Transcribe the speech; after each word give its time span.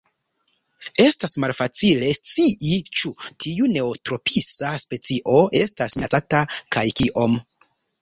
Estas 1.03 1.37
malfacile 1.43 2.09
scii 2.19 2.79
ĉu 3.01 3.13
tiu 3.45 3.69
neotropisa 3.77 4.75
specio 4.87 5.41
estas 5.65 6.01
minacata 6.03 6.45
kaj 6.77 6.91
kiom. 7.03 7.43